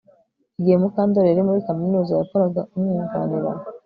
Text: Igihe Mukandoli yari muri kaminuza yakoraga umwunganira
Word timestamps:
Igihe 0.59 0.77
Mukandoli 0.81 1.27
yari 1.29 1.41
muri 1.47 1.65
kaminuza 1.67 2.11
yakoraga 2.19 2.61
umwunganira 2.75 3.51